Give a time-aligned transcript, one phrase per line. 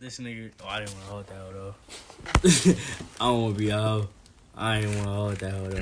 [0.00, 2.74] This nigga, oh, I didn't want to hold that hoe though.
[3.20, 4.08] I don't want to be a hoe.
[4.56, 5.76] I didn't want to hold that hoe though.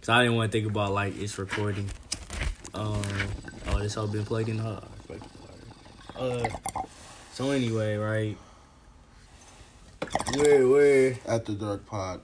[0.00, 1.88] Cause I didn't want to think about like it's recording.
[2.74, 3.00] Um,
[3.68, 4.58] oh, this all been plugged in.
[4.58, 4.80] Huh?
[6.16, 6.48] Uh,
[7.34, 8.36] so anyway, right?
[10.34, 11.18] Where, where?
[11.24, 12.20] At the Dark Pod.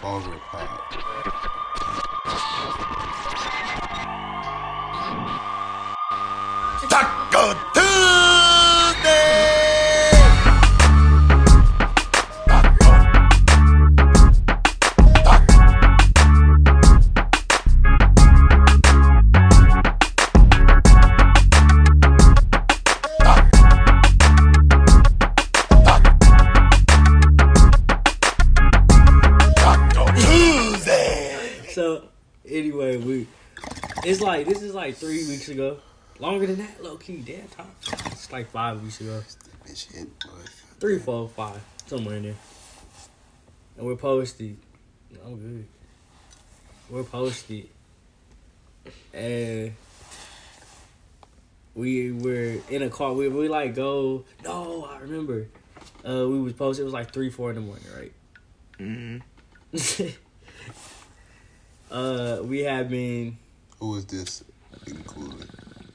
[0.00, 0.68] Baller Pod.
[6.90, 7.77] Taco
[34.08, 35.76] It's like this is like three weeks ago.
[36.18, 37.18] Longer than that, low key.
[37.18, 37.66] Damn, time.
[38.06, 39.22] It's like five weeks ago.
[39.66, 40.08] Bitch hit.
[40.80, 42.34] Three, four, five, somewhere in there.
[43.76, 44.56] And we're posted.
[45.22, 45.66] I'm good.
[46.88, 47.68] We're posted.
[49.12, 49.74] And
[51.74, 53.12] we were in a car.
[53.12, 54.24] We we like go.
[54.42, 55.48] No, I remember.
[56.02, 56.80] Uh, we was posted.
[56.80, 58.12] It was like three, four in the morning, right?
[58.78, 60.08] Mm-hmm.
[61.94, 63.36] uh, we have been.
[63.80, 64.44] Who is this
[64.86, 65.48] included?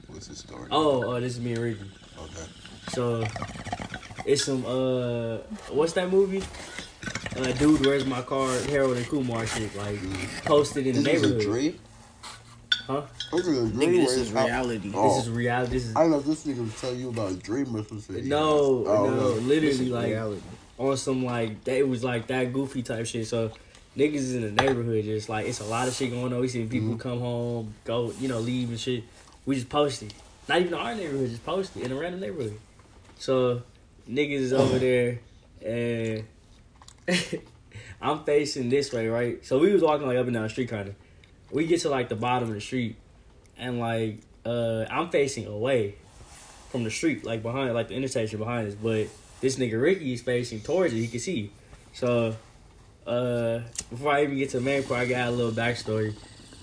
[0.08, 0.68] What's his story?
[0.70, 1.80] Oh, oh, this is me and Ricky.
[2.18, 2.46] Okay.
[2.88, 3.24] So
[4.24, 5.38] it's some uh,
[5.70, 6.42] what's that movie?
[7.36, 8.48] Uh, dude, where's my car?
[8.68, 9.98] Harold and Kumar shit, like
[10.44, 11.78] posted in the This is a dream?
[12.86, 13.02] Huh?
[13.32, 13.80] This is a dream.
[13.90, 14.92] Nigga, this where is it's how- reality.
[14.94, 15.16] Oh.
[15.16, 15.72] This is reality.
[15.72, 18.28] This is I know this nigga was telling you about a dream or something.
[18.28, 19.28] no, Oh, no, no.
[19.40, 20.42] Literally like reality.
[20.78, 21.76] on some like that.
[21.78, 23.26] It was like that goofy type shit.
[23.26, 23.50] So
[23.96, 26.40] niggas is in the neighborhood, just like it's a lot of shit going on.
[26.40, 26.98] We see people Mm-hmm.
[26.98, 29.04] come home, go, you know, leave and shit.
[29.46, 30.12] We just posted.
[30.48, 32.58] Not even our neighborhood, just posted in a random neighborhood.
[33.18, 33.62] So
[34.08, 35.20] niggas is over there,
[35.64, 36.24] and
[38.00, 39.44] I'm facing this way, right?
[39.44, 40.94] So we was walking like up and down the street, kind of.
[41.50, 42.96] We get to like the bottom of the street,
[43.56, 45.94] and like uh I'm facing away
[46.70, 48.74] from the street, like behind, like the intersection behind us.
[48.74, 49.06] But
[49.40, 50.98] this nigga Ricky is facing towards it.
[50.98, 51.52] He can see.
[51.92, 52.34] So,
[53.06, 53.60] uh,
[53.90, 56.14] before I even get to the main part, I got a little backstory.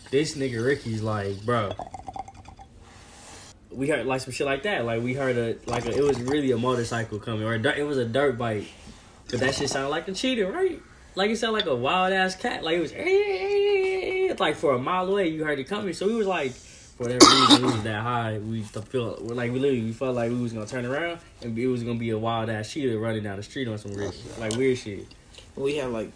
[0.10, 1.72] This nigga Ricky's like, bro.
[3.72, 4.86] We heard like some shit like that.
[4.86, 7.98] Like we heard a like a, it was really a motorcycle coming, or it was
[7.98, 8.68] a dirt bike.
[9.30, 10.82] But that shit sounded like a cheetah, right?
[11.16, 12.64] Like it sounded like a wild ass cat.
[12.64, 15.94] Like it was it's like for a mile away you heard it coming.
[15.94, 18.40] So we was like for whatever reason we was that high.
[18.40, 21.68] We feel like we literally we felt like we was gonna turn around and it
[21.68, 24.38] was gonna be a wild ass cheetah running down the street on some shit.
[24.38, 25.08] Like weird shit.
[25.56, 26.12] We had like,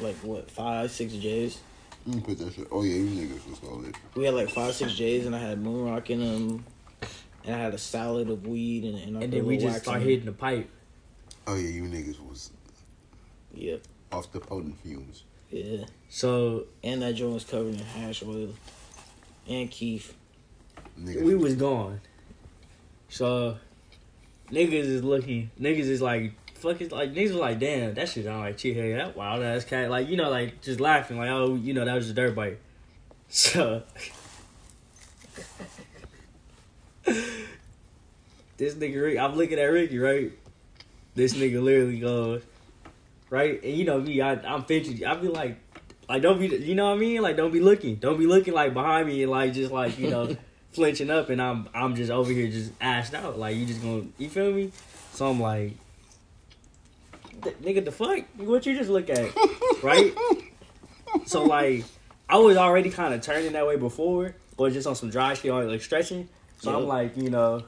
[0.00, 1.58] like what five, six J's.
[2.06, 2.68] Let me put that shit.
[2.70, 3.94] Oh yeah, you niggas was solid.
[4.14, 6.64] We had like five, six J's, and I had moon rock in them,
[7.44, 9.82] and I had a salad of weed, and and, And then we little just wax
[9.82, 10.70] start hitting the pipe.
[11.46, 12.50] Oh yeah, you niggas was
[13.54, 13.82] Yep.
[14.12, 15.24] off the potent fumes.
[15.50, 15.84] Yeah.
[16.10, 18.50] So And that joint was covered in hash oil.
[19.48, 20.14] And Keith.
[21.00, 22.00] Niggas we was gone.
[23.08, 23.56] So
[24.50, 28.40] niggas is looking niggas is like fucking like niggas was like, damn, that shit sound
[28.40, 29.90] like cheat that wild ass cat.
[29.90, 32.60] Like, you know, like just laughing, like, oh, you know, that was a dirt bike.
[33.30, 33.82] So
[38.58, 40.32] this nigga Rick I'm looking at Ricky, right?
[41.14, 42.42] This nigga literally goes,
[43.30, 43.62] right?
[43.62, 45.06] And you know me, I I'm fidgety.
[45.06, 45.58] I be like
[46.08, 47.22] like don't be you know what I mean?
[47.22, 47.96] Like don't be looking.
[47.96, 50.36] Don't be looking like behind me and like just like, you know,
[50.72, 53.38] flinching up and I'm I'm just over here just ashed out.
[53.38, 54.72] Like you just gonna you feel me?
[55.12, 55.72] So I'm like
[57.50, 58.24] "Th- nigga the fuck?
[58.36, 59.30] What you just look at?
[59.82, 60.14] right?
[61.26, 61.84] So like
[62.28, 65.52] I was already kind of turning that way before, but just on some dry shit,
[65.52, 66.28] like stretching.
[66.60, 67.62] So I'm like, you know,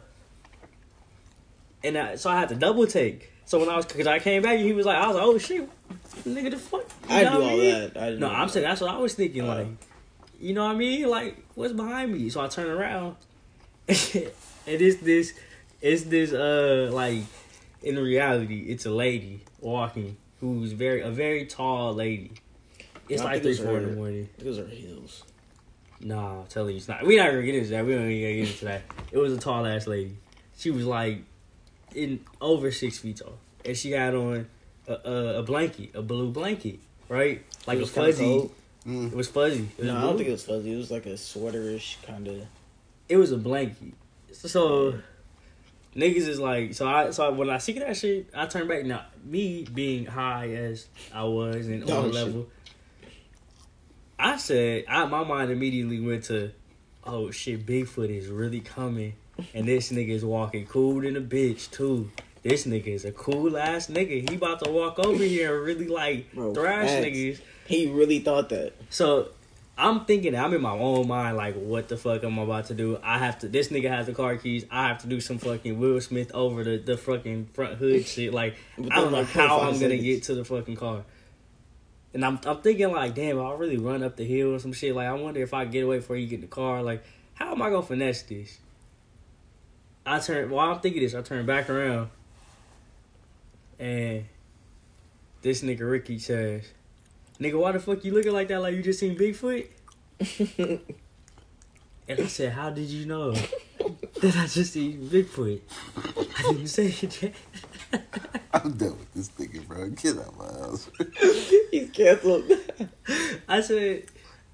[1.83, 3.33] and I, so I had to double take.
[3.47, 5.39] So when I was, cause I came back, he was like, I was like, oh
[5.39, 5.69] shit,
[6.25, 6.85] nigga, the fuck.
[7.09, 7.71] You I do all mean?
[7.71, 7.97] that.
[7.97, 9.43] I No, I'm saying that's what I was thinking.
[9.43, 9.47] Oh.
[9.47, 9.67] Like,
[10.41, 11.09] you know what I mean?
[11.09, 12.29] Like, what's behind me?
[12.31, 13.17] So I turn around,
[13.89, 13.97] and
[14.67, 15.35] it's this,
[15.81, 17.23] it's this, uh, like,
[17.83, 22.33] in reality, it's a lady walking who's very a very tall lady.
[23.09, 24.29] It's like three, it's four in the morning.
[24.39, 25.25] Those are heels.
[26.01, 27.05] Nah, I'm telling you, it's not.
[27.05, 27.85] We're not gonna get into that.
[27.85, 28.83] We don't even gonna get into that.
[29.13, 30.17] It was a tall ass lady.
[30.57, 31.19] She was like
[31.95, 34.47] in over six feet tall, and she had on
[34.89, 36.79] a, a, a blanket, a blue blanket,
[37.09, 37.43] right?
[37.67, 38.25] Like It a was kinda fuzzy.
[38.25, 38.55] cold.
[38.87, 39.13] Mm.
[39.13, 39.69] It was fuzzy.
[39.77, 40.73] It was No, I don't think it was fuzzy.
[40.73, 42.43] It was like a sweaterish kind of.
[43.09, 43.93] it was a blanket.
[44.33, 44.95] So
[45.97, 48.85] niggas is like, so I so when I see that shit, I turn back.
[48.85, 52.27] Now me being high as I was and oh, on Oh, the shit.
[52.27, 52.47] level,
[54.19, 56.53] I said, I my mind immediately went to,
[57.05, 59.15] oh shit, Bigfoot is really coming,
[59.55, 62.11] and this nigga is walking cool in a bitch too.
[62.43, 64.29] This nigga is a cool ass nigga.
[64.29, 67.07] He about to walk over here and really like Bro, thrash facts.
[67.07, 67.41] niggas.
[67.67, 68.73] He really thought that.
[68.89, 69.29] So
[69.81, 72.75] I'm thinking, I'm in my own mind, like, what the fuck am I about to
[72.75, 72.99] do?
[73.03, 73.49] I have to.
[73.49, 74.67] This nigga has the car keys.
[74.71, 78.35] I have to do some fucking Will Smith over the the fucking front hood shit.
[78.35, 81.05] Like, I don't know how I'm gonna get to the fucking car.
[82.13, 84.95] And I'm I'm thinking like, damn, I'll really run up the hill or some shit.
[84.95, 86.83] Like, I wonder if I get away before you get in the car.
[86.83, 87.03] Like,
[87.33, 88.59] how am I gonna finesse this?
[90.05, 92.11] I turn while I'm thinking this, I turn back around,
[93.79, 94.27] and
[95.41, 96.65] this nigga Ricky says,
[97.41, 98.61] "Nigga, why the fuck you looking like that?
[98.61, 99.67] Like you just seen Bigfoot?"
[102.09, 105.61] And I said, "How did you know that I just seen Bigfoot?"
[106.39, 107.35] I didn't say it yet.
[108.53, 109.89] I'm done with this nigga, bro.
[109.91, 110.91] Get out of my house.
[111.71, 112.51] He's canceled.
[113.49, 114.05] I said,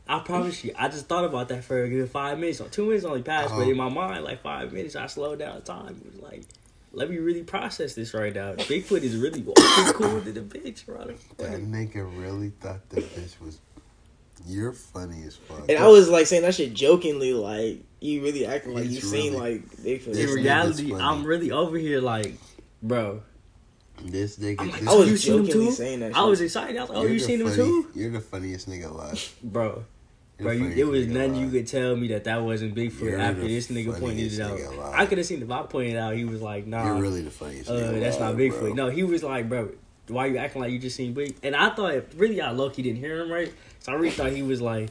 [0.06, 2.60] I promise you, I just thought about that for a good five minutes.
[2.60, 3.70] Or two minutes only passed, but Oh.
[3.70, 6.00] in my mind, like five minutes, I slowed down time.
[6.04, 6.42] It was like,
[6.96, 8.54] let me really process this right now.
[8.54, 11.04] Bigfoot is really walking cool to the bitch, bro.
[11.36, 13.60] That nigga really thought that bitch was.
[14.46, 15.68] You're funny as fuck.
[15.68, 19.00] And I was like saying that shit jokingly, like you really acting like He's you
[19.02, 20.16] seen really- like Bigfoot.
[20.16, 20.94] In reality.
[20.94, 22.34] I'm really over here like,
[22.82, 23.22] bro.
[24.02, 24.56] This nigga.
[24.60, 25.72] I'm like, this I was you seen jokingly too?
[25.72, 26.14] saying that.
[26.16, 26.76] I was excited.
[26.76, 29.34] I was like, oh, you're you the seen him too, You're the funniest nigga alive.
[29.42, 29.84] bro?
[30.38, 33.40] Bro, you, it was nothing you could tell me that that wasn't Bigfoot You're after
[33.48, 34.58] this nigga pointed it out.
[34.60, 34.92] alive.
[34.94, 36.84] I could have seen if I pointed out, he was like, nah.
[36.84, 38.60] You're really the funniest Uh, nigga that's not Bigfoot.
[38.60, 38.72] bro.
[38.74, 39.70] No, he was like, bro,
[40.08, 41.36] why you acting like you just seen Big?
[41.42, 43.50] And I thought, really, I lucky didn't hear him right.
[43.78, 44.90] So I really thought he was like,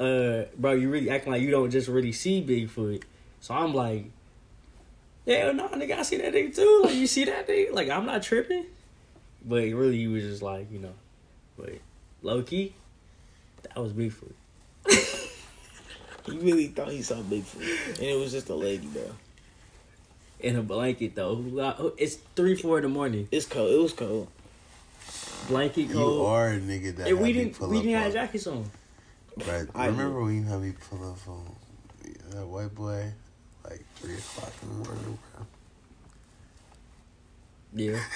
[0.00, 3.04] uh, bro, you really acting like you don't just really see Bigfoot.
[3.40, 4.06] So I'm like,
[5.24, 6.80] yeah, no, nigga, I see that nigga too.
[6.84, 7.72] Like, you see that nigga?
[7.72, 8.66] Like, I'm not tripping.
[9.44, 10.94] But really, he was just like, you know,
[11.56, 11.74] but
[12.22, 12.74] low key,
[13.62, 14.32] that was Bigfoot.
[16.26, 19.14] He really thought he saw Bigfoot, and it was just a lady though.
[20.38, 21.92] In a blanket though.
[21.98, 23.26] It's three, four in the morning.
[23.32, 23.70] It's cold.
[23.72, 24.28] It was cold.
[25.48, 26.20] Blanket cold.
[26.20, 28.46] You are a nigga that and had we didn't pull we didn't have on- jackets
[28.46, 28.70] on.
[29.46, 29.66] Right.
[29.74, 31.56] I Remember when you had me pull up on
[32.30, 33.12] that white boy
[33.64, 35.46] like three o'clock in the morning, bro?
[37.74, 38.00] Yeah.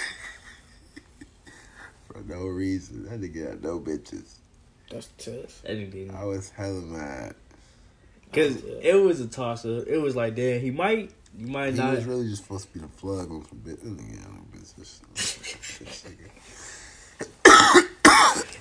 [2.07, 3.05] For no reason.
[3.07, 4.35] That nigga had no bitches.
[4.91, 5.63] That's the test.
[5.65, 6.11] That didn't.
[6.15, 7.35] I was hella mad.
[8.33, 8.73] Cause Yeah.
[8.75, 9.87] Uh, it was a toss up.
[9.87, 11.95] It was like, damn, he might, you might He not.
[11.97, 13.83] was really just supposed to be the plug on some bit.
[13.83, 15.01] That nigga business.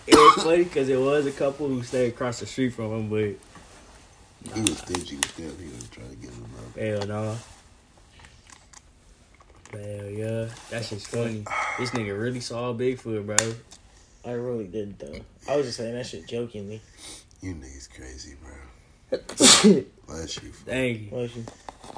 [0.05, 3.09] It was funny because it was a couple who stayed across the street from him,
[3.09, 5.55] but He was stingy with them.
[5.59, 6.77] He was trying to get him up.
[6.77, 7.37] hell no.
[9.71, 11.43] Hell yeah, that's just funny.
[11.79, 13.37] This nigga really saw Bigfoot, bro.
[14.25, 15.19] I really did though.
[15.49, 16.81] I was just saying that shit jokingly.
[17.41, 19.19] You niggas crazy, bro.
[20.07, 20.51] Bless you.
[20.51, 21.17] For Thank you.
[21.17, 21.43] Was you?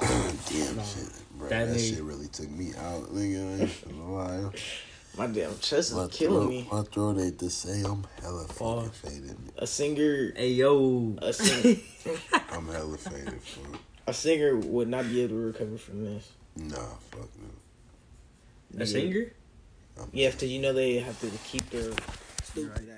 [0.00, 1.08] damn Nah, shit,
[1.38, 1.48] bro.
[1.48, 3.58] that That, shit really took me out, nigga.
[3.58, 4.50] I ain't gonna lie.
[5.16, 6.68] My damn chest My is killing throat, me.
[6.70, 7.86] my throat ain't the same.
[7.86, 8.88] I'm hella fucking Pause.
[9.02, 9.36] faded.
[9.56, 11.76] A singer, Hey yo, a singer,
[12.50, 13.40] I'm hella faded.
[13.40, 13.80] Fuck.
[14.08, 16.28] a singer would not be able to recover from this.
[16.56, 16.76] Nah,
[17.10, 17.28] fuck
[18.74, 18.82] no.
[18.82, 19.32] a singer?
[19.98, 21.92] I'm Yeah, because you know they have to keep their
[22.42, 22.88] stupid